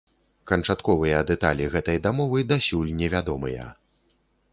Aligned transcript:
Канчатковыя 0.51 1.19
дэталі 1.31 1.67
гэтай 1.75 1.99
дамовы 2.07 2.39
дасюль 2.53 2.91
не 3.03 3.11
вядомыя. 3.15 3.67